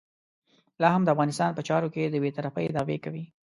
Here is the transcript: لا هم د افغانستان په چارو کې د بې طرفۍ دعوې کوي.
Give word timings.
لا 0.81 0.89
هم 0.95 1.01
د 1.05 1.09
افغانستان 1.15 1.51
په 1.55 1.61
چارو 1.67 1.91
کې 1.93 2.11
د 2.11 2.15
بې 2.23 2.29
طرفۍ 2.37 2.65
دعوې 2.75 2.97
کوي. 3.05 3.23